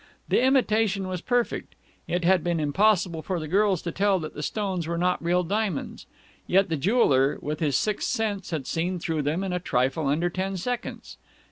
[0.29, 1.75] The imitation was perfect.
[2.07, 5.43] It had been impossible for the girls to tell that the stones were not real
[5.43, 6.07] diamonds.
[6.47, 10.31] Yet the jeweller, with his sixth sense, had seen through them in a trifle under
[10.31, 11.17] ten seconds.